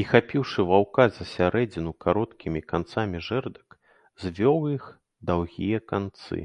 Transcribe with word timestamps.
І, 0.00 0.02
хапіўшы 0.10 0.60
ваўка 0.72 1.06
за 1.16 1.24
сярэдзіну 1.30 1.92
кароткімі 2.04 2.60
канцамі 2.72 3.22
жэрдак, 3.30 3.76
звёў 4.26 4.60
іх 4.76 4.84
даўгія 5.32 5.78
канцы. 5.94 6.38